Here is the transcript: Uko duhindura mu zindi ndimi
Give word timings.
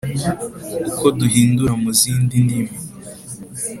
Uko 0.89 1.05
duhindura 1.19 1.73
mu 1.81 1.89
zindi 1.99 2.35
ndimi 2.45 2.75